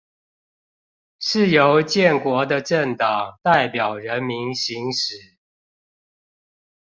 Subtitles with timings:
[1.19, 5.37] 是由建國的政黨代表人民行使